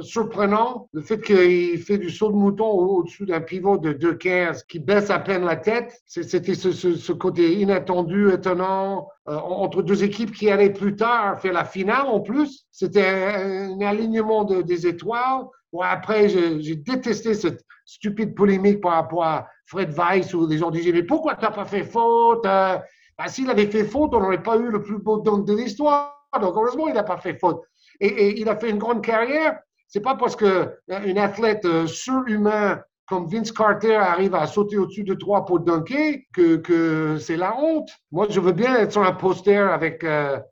[0.00, 4.78] surprenant, le fait qu'il fait du saut de mouton au-dessus d'un pivot de 2-15 qui
[4.78, 6.00] baisse à peine la tête.
[6.06, 12.06] C'était ce, côté inattendu, étonnant, entre deux équipes qui allaient plus tard faire la finale
[12.06, 12.64] en plus.
[12.70, 15.44] C'était un, alignement de, des étoiles.
[15.72, 20.70] Bon, après, j'ai détesté cette stupide polémique par rapport à Fred Weiss où les gens
[20.70, 22.78] disaient Mais pourquoi tu n'as pas fait faute euh,
[23.18, 26.18] ben, S'il avait fait faute, on n'aurait pas eu le plus beau dunk de l'histoire.
[26.40, 27.62] Donc, heureusement, il n'a pas fait faute.
[28.00, 29.58] Et, il a fait une grande carrière.
[29.88, 35.04] C'est pas parce qu'un euh, athlète euh, surhumain comme Vince Carter arrive à sauter au-dessus
[35.04, 37.88] de trois pour dunker, que, que c'est la honte.
[38.10, 40.04] Moi, je veux bien être sur un poster avec,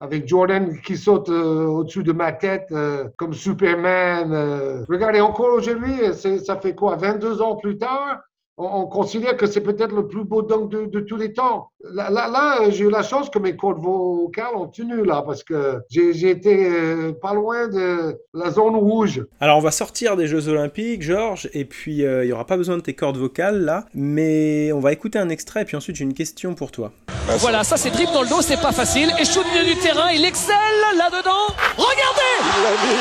[0.01, 2.73] avec Jordan qui saute au-dessus de ma tête
[3.17, 4.85] comme Superman.
[4.89, 8.21] regardez, encore aujourd'hui, ça fait quoi, 22 ans plus tard,
[8.59, 11.71] on, considère que c'est peut-être le plus beau dunk de, tous les temps.
[11.93, 15.81] Là, là, j'ai eu la chance que mes cordes vocales ont tenu là, parce que
[15.91, 19.25] j'ai été euh, pas loin de la zone rouge.
[19.41, 22.57] Alors, on va sortir des Jeux Olympiques, Georges, et puis euh, il n'y aura pas
[22.57, 25.97] besoin de tes cordes vocales là, mais on va écouter un extrait, et puis ensuite
[25.97, 26.93] j'ai une question pour toi.
[27.39, 29.13] Voilà, ça c'est dribble dans le dos, c'est pas facile.
[29.21, 30.57] Et shoot du terrain, il excelle
[30.97, 31.55] là-dedans.
[31.77, 32.37] Regardez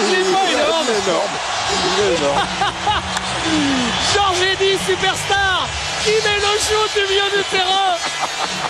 [0.07, 0.47] Il est énorme.
[1.97, 2.41] Il est énorme.
[4.13, 5.67] Georges Eddy, superstar,
[6.03, 7.95] qui met le shoot du milieu du terrain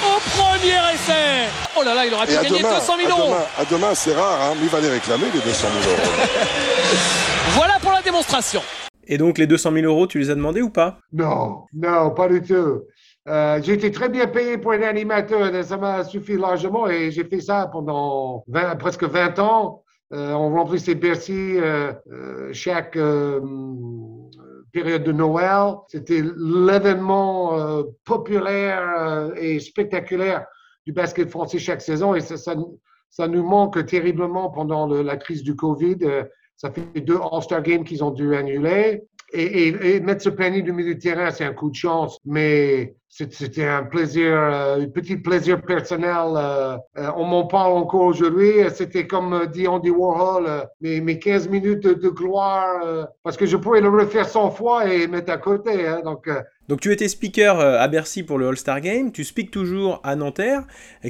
[0.03, 1.49] au premier essai.
[1.77, 3.35] Oh là là, il aurait pu gagner 200 000 euros.
[3.57, 6.01] À demain, c'est rare, hein, mais il va les réclamer, les 200 000 euros.
[7.55, 8.61] voilà pour la démonstration.
[9.07, 10.97] Et donc, les 200 000 euros, tu les as demandés ou pas?
[11.13, 12.81] Non, non, pas du tout.
[13.27, 17.23] Euh, j'ai été très bien payé pour un animateur, ça m'a suffi largement et j'ai
[17.23, 18.45] fait ça pendant
[18.79, 19.81] presque 20 ans.
[20.13, 21.91] Euh, on remplissait Bercy euh,
[22.53, 22.95] chaque
[24.75, 25.75] période de Noël.
[25.87, 30.45] C'était l'événement populaire et spectaculaire
[30.85, 35.55] du basket français chaque saison et ça, ça, nous manque terriblement pendant la crise du
[35.55, 35.97] Covid.
[36.03, 36.23] Euh,
[36.57, 39.03] Ça fait deux All-Star Games qu'ils ont dû annuler.
[39.37, 42.17] Et, et, et mettre ce panier du milieu de terrain, c'est un coup de chance,
[42.25, 46.09] mais c'était un plaisir, euh, un petit plaisir personnel.
[46.35, 48.51] euh, euh, on m'en parle encore aujourd'hui.
[48.73, 53.81] C'était comme dit Andy Warhol, mes, mes 15 minutes de, gloire, parce que je pourrais
[53.81, 55.85] le refaire 100 fois et mettre à côté.
[55.85, 56.01] hein.
[56.03, 56.29] donc,
[56.69, 60.63] Donc tu étais speaker à Bercy pour le All-Star Game, tu speaks toujours à Nanterre.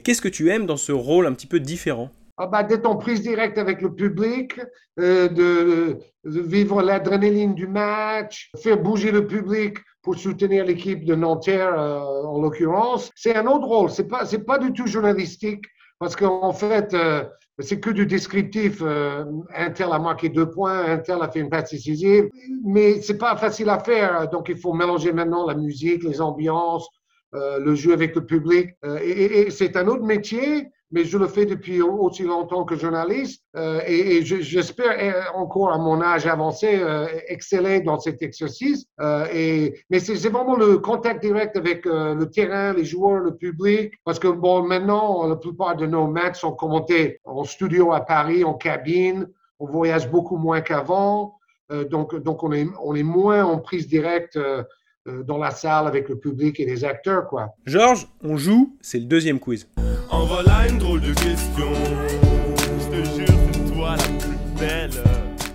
[0.04, 2.10] Qu'est-ce que tu aimes dans ce rôle un petit peu différent?
[2.38, 4.60] Ah bah, d'être en prise directe avec le public,
[5.00, 11.16] euh, de, de vivre l'adrénaline du match, faire bouger le public pour soutenir l'équipe de
[11.16, 13.10] Nanterre euh, en l'occurrence.
[13.16, 15.64] C'est un autre rôle, c'est pas c'est pas du tout journalistique
[15.98, 17.24] parce qu'en fait euh,
[17.60, 18.80] c'est que du descriptif.
[18.82, 19.24] Euh,
[19.56, 22.30] Intel a marqué deux points, Intel a fait une passe décisive,
[22.66, 24.30] mais c'est pas facile à faire.
[24.30, 26.88] Donc il faut mélanger maintenant la musique, les ambiances,
[27.34, 28.72] euh, le jeu avec le public.
[28.84, 32.64] Euh, et et- et c'est un autre métier, mais je le fais depuis aussi longtemps
[32.64, 33.44] que journaliste.
[33.58, 34.96] Euh, et et je- j'espère
[35.36, 38.86] encore à mon âge avancé euh, exceller dans cet exercice.
[39.02, 43.36] Euh, et, mais c'est vraiment le contact direct avec euh, le terrain, les joueurs, le
[43.36, 43.94] public.
[44.06, 48.44] Parce que bon, maintenant, la plupart de nos matchs sont commentés en studio à Paris,
[48.46, 49.28] en cabine.
[49.60, 51.36] On voyage beaucoup moins qu'avant.
[51.90, 54.38] Donc, donc on, est, on est moins en prise directe
[55.06, 57.44] dans la salle avec le public et les acteurs, quoi.
[57.66, 59.68] Georges, on joue, c'est le deuxième quiz.
[60.26, 61.72] En voilà une drôle de question.
[62.80, 64.90] Je te jure, c'est toi la plus belle.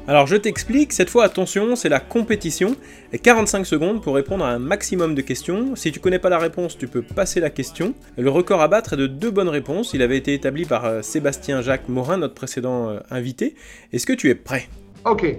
[0.07, 2.77] Alors je t'explique, cette fois attention, c'est la compétition,
[3.13, 5.75] et 45 secondes pour répondre à un maximum de questions.
[5.75, 7.95] Si tu connais pas la réponse, tu peux passer la question.
[8.17, 11.03] Le record à battre est de deux bonnes réponses, il avait été établi par euh,
[11.03, 13.57] Sébastien Jacques Morin, notre précédent euh, invité.
[13.93, 14.69] Est-ce que tu es prêt?
[15.05, 15.35] OK.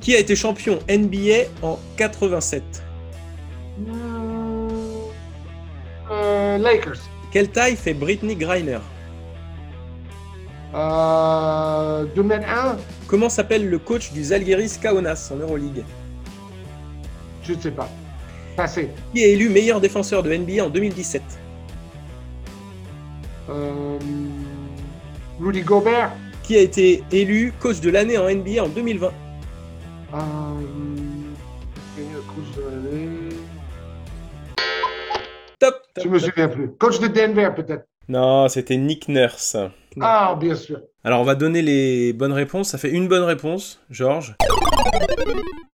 [0.00, 2.62] Qui a été champion NBA en 87
[6.08, 7.00] Euh, Lakers.
[7.36, 8.78] Quelle taille fait Britney Griner?
[10.74, 15.84] Euh, 2 mètres 1, Comment s'appelle le coach du Zalgiris Kaunas en Euroleague?
[17.42, 17.90] Je ne sais pas.
[18.56, 18.88] Passé.
[19.12, 21.22] Qui est élu meilleur défenseur de NBA en 2017
[23.50, 23.98] Euh,
[25.38, 26.12] Rudy Gobert.
[26.42, 29.12] Qui a été élu coach de l'année en NBA en 2020
[30.14, 30.16] Euh,
[35.58, 36.28] Top, top, Je me top.
[36.30, 36.70] souviens plus.
[36.78, 37.86] Coach de Denver, peut-être.
[38.08, 39.56] Non, c'était Nick Nurse.
[40.00, 40.80] Ah, bien sûr.
[41.02, 42.68] Alors on va donner les bonnes réponses.
[42.68, 44.34] Ça fait une bonne réponse, Georges.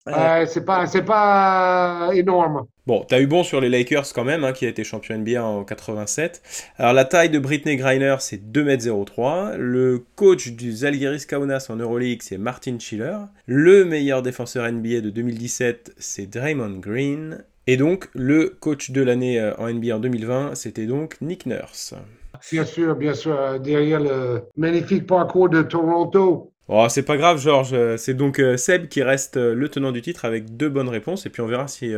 [0.08, 2.62] Euh, c'est pas, c'est pas énorme.
[2.86, 5.42] Bon, t'as eu bon sur les Lakers quand même, hein, qui a été champion NBA
[5.44, 6.42] en 87.
[6.76, 9.56] Alors la taille de Britney Griner, c'est 2m03.
[9.56, 13.16] Le coach du Zalgiris Kaunas en Euroleague, c'est Martin Schiller.
[13.46, 17.44] Le meilleur défenseur NBA de 2017, c'est Draymond Green.
[17.66, 21.94] Et donc, le coach de l'année euh, en NBA en 2020, c'était donc Nick Nurse.
[22.50, 23.38] Bien sûr, bien sûr.
[23.38, 26.52] euh, Derrière le magnifique parcours de Toronto.
[26.68, 27.72] Oh, c'est pas grave, Georges.
[27.74, 31.26] Euh, C'est donc Seb qui reste le tenant du titre avec deux bonnes réponses.
[31.26, 31.92] Et puis on verra si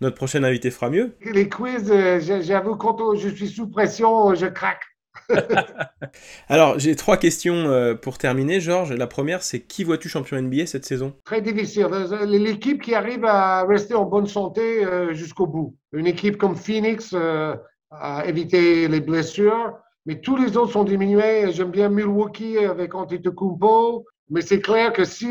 [0.00, 1.12] notre prochain invité fera mieux.
[1.32, 4.82] Les quiz, j'a- j'avoue, quand je suis sous pression, je craque.
[6.48, 8.92] Alors, j'ai trois questions euh, pour terminer, Georges.
[8.92, 11.14] La première, c'est qui vois-tu champion NBA cette saison?
[11.24, 11.86] Très difficile.
[12.26, 15.76] L'équipe qui arrive à rester en bonne santé euh, jusqu'au bout.
[15.92, 17.54] Une équipe comme Phoenix euh,
[17.90, 19.74] a évité les blessures,
[20.06, 21.52] mais tous les autres sont diminués.
[21.52, 25.28] J'aime bien Milwaukee avec Antetokounmpo, mais c'est clair que si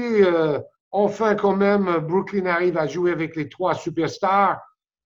[0.91, 4.59] enfin quand même Brooklyn arrive à jouer avec les trois superstars,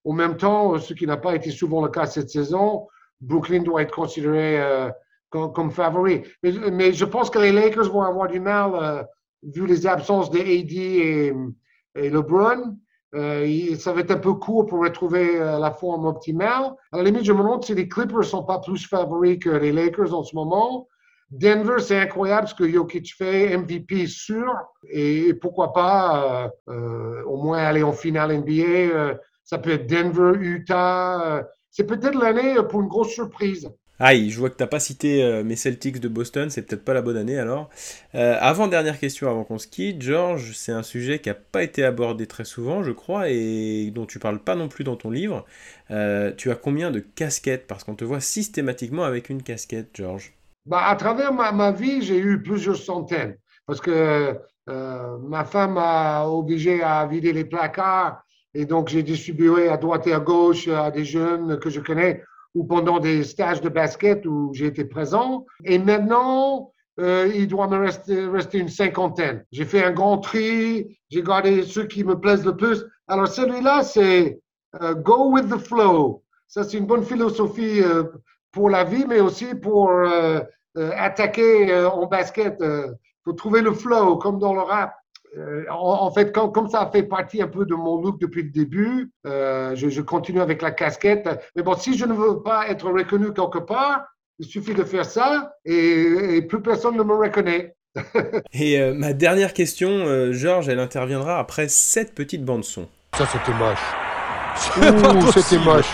[0.06, 2.88] en même temps, ce qui n'a pas été souvent le cas cette saison,
[3.22, 4.90] Brooklyn doit être considéré euh,
[5.30, 6.24] comme, favori.
[6.44, 9.04] Mais, je pense que les Lakers vont avoir du mal, euh,
[9.44, 10.72] vu les absences de AD
[11.96, 12.78] et, LeBron.
[13.14, 16.74] Euh, ça va être un peu court pour retrouver la forme optimale.
[16.92, 19.50] À la limite, je me demande si les Clippers ne sont pas plus favoris que
[19.50, 20.88] les Lakers en ce moment.
[21.30, 24.54] Denver, c'est incroyable ce que Jokic fait, MVP sûr.
[24.90, 29.18] Et pourquoi pas au moins aller en finale NBA.
[29.44, 31.46] ça peut être Denver, Utah.
[31.80, 33.70] Euh, c'est peut-être l'année pour une grosse surprise.
[34.04, 36.96] Aïe, je vois que t'as pas cité euh, mes Celtics de Boston, c'est peut-être pas
[36.96, 37.70] la bonne année alors.
[38.16, 41.62] Euh, avant dernière question, avant qu'on se quitte, Georges, c'est un sujet qui a pas
[41.62, 45.12] été abordé très souvent, je crois, et dont tu parles pas non plus dans ton
[45.12, 45.46] livre.
[45.92, 47.68] Euh, tu as combien de casquettes?
[47.68, 50.34] Parce qu'on te voit systématiquement avec une casquette, Georges.
[50.66, 53.38] Bah, à travers ma, ma vie, j'ai eu plusieurs centaines.
[53.68, 54.36] Parce que
[54.70, 58.24] euh, ma femme m'a obligé à vider les placards.
[58.54, 62.24] Et donc, j'ai distribué à droite et à gauche à des jeunes que je connais
[62.54, 65.46] ou pendant des stages de basket où j'ai été présent.
[65.64, 69.46] Et maintenant, euh, il doit me rester, une cinquantaine.
[69.52, 71.00] J'ai fait un grand tri.
[71.10, 72.86] J'ai gardé ceux qui me plaisent le plus.
[73.08, 74.40] Alors, celui-là, c'est
[74.82, 76.24] euh, go with the flow.
[76.48, 78.04] Ça, c'est une bonne philosophie euh,
[78.52, 79.92] pour la vie, mais aussi pour
[80.76, 82.58] attaquer en basket.
[82.60, 84.94] Il faut trouver le flow, comme dans le rap.
[85.70, 88.50] En, en, fait, comme, comme, ça fait partie un peu de mon look depuis le
[88.50, 91.28] début, je, je, continue avec la casquette.
[91.56, 94.06] Mais bon, si je ne veux pas être reconnu quelque part,
[94.40, 97.76] il suffit de faire ça et, et plus personne ne me reconnaît.
[98.54, 102.88] et euh, ma dernière question, euh, Georges, elle interviendra après cette petite bande-son.
[103.18, 103.80] Ça, c'était moche.
[104.78, 105.90] Ouh, c'était moche.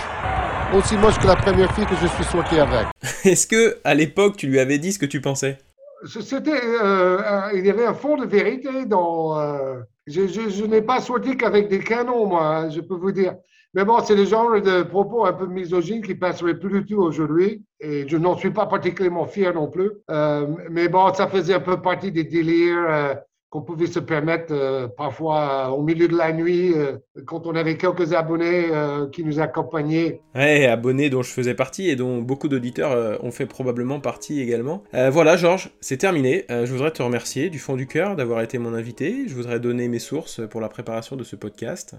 [0.74, 2.88] Aussi moche que la première fille que je suis sorti avec.
[3.24, 5.58] Est-ce que, à l'époque, tu lui avais dit ce que tu pensais?
[6.06, 9.40] C'était, euh, il y avait un fond de vérité dans.
[9.40, 13.12] Euh, je, je, je n'ai pas sorti qu'avec des canons, moi, hein, je peux vous
[13.12, 13.36] dire.
[13.74, 17.02] Mais bon, c'est le genre de propos un peu misogynes qui passerait plus du tout
[17.02, 17.64] aujourd'hui.
[17.80, 19.92] Et je n'en suis pas particulièrement fier non plus.
[20.10, 23.16] Euh, mais bon, ça faisait un peu partie des délires euh,
[23.50, 27.78] qu'on pouvait se permettre euh, parfois au milieu de la nuit euh, quand on avait
[27.78, 30.20] quelques abonnés euh, qui nous accompagnaient.
[30.36, 34.84] Ouais, abonnés dont je faisais partie et dont beaucoup d'auditeurs ont fait probablement partie également.
[34.94, 36.46] voilà, Georges, c'est terminé.
[36.50, 39.24] je voudrais te remercier du fond du cœur d'avoir été mon invité.
[39.28, 41.96] Je voudrais donner mes sources pour la préparation de ce podcast.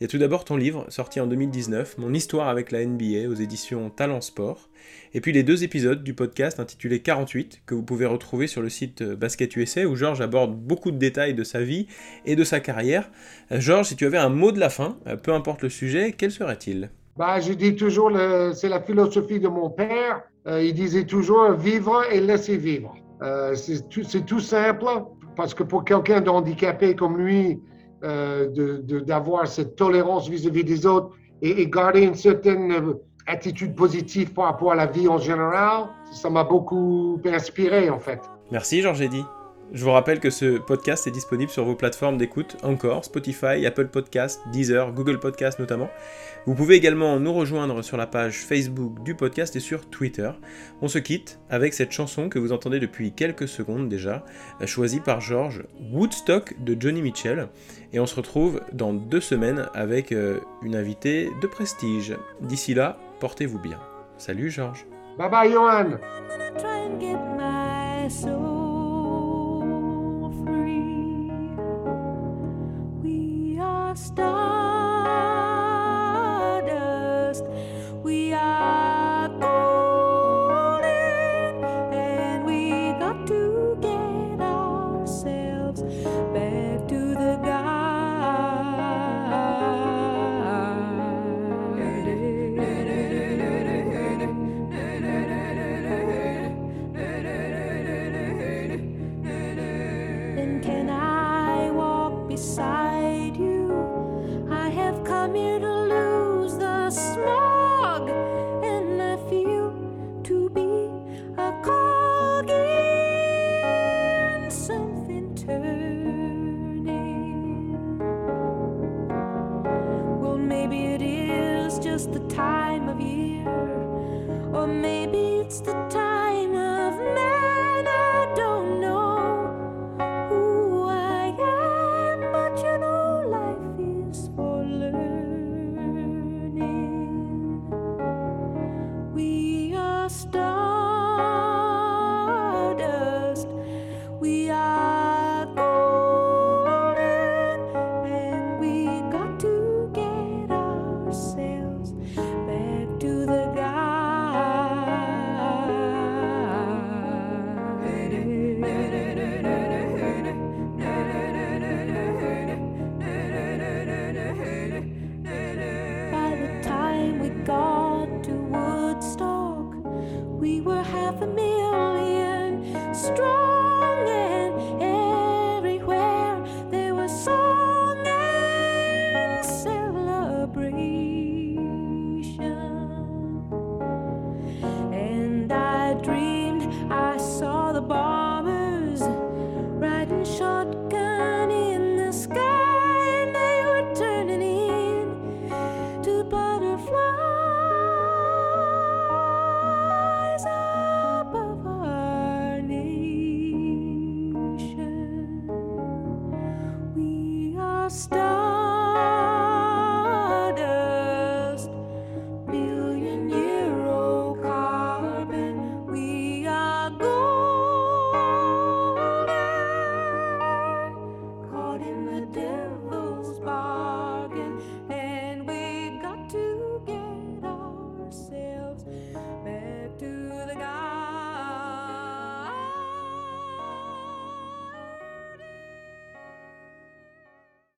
[0.00, 3.28] Il y a tout d'abord ton livre, sorti en 2019, Mon histoire avec la NBA
[3.28, 4.68] aux éditions Talent Sport.
[5.14, 8.68] Et puis les deux épisodes du podcast intitulé 48 que vous pouvez retrouver sur le
[8.68, 11.86] site Basket USA où Georges aborde beaucoup de détails de sa vie
[12.24, 13.10] et de sa carrière.
[13.50, 16.90] Georges, si tu avais un mot de la fin, peu importe le sujet, quel serait-il?
[17.16, 18.10] Bah, Je dis toujours,
[18.54, 20.22] c'est la philosophie de mon père.
[20.46, 22.94] Euh, il disait toujours vivre et laisser vivre.
[23.22, 24.86] Euh, c'est tout, simple
[25.36, 27.60] parce que pour quelqu'un de handicapé comme lui,
[28.02, 28.48] euh,
[29.06, 31.10] d'avoir cette tolérance vis-à-vis -vis des autres
[31.40, 32.96] et, garder une certaine
[33.26, 38.20] attitude positive par rapport à la vie en général, ça m'a beaucoup inspiré en fait.
[38.50, 39.24] Merci Georges Eddy.
[39.72, 43.86] Je vous rappelle que ce podcast est disponible sur vos plateformes d'écoute encore, Spotify, Apple
[43.86, 45.88] Podcast, Deezer, Google Podcast notamment.
[46.44, 50.30] Vous pouvez également nous rejoindre sur la page Facebook du podcast et sur Twitter.
[50.82, 54.26] On se quitte avec cette chanson que vous entendez depuis quelques secondes déjà,
[54.66, 57.48] choisie par George Woodstock de Johnny Mitchell.
[57.94, 62.14] Et on se retrouve dans deux semaines avec euh, une invitée de prestige.
[62.42, 63.78] D'ici là, portez-vous bien.
[64.18, 64.84] Salut Georges.
[65.16, 65.98] Bye bye Johan.
[73.94, 74.64] stardust.
[78.02, 78.91] We are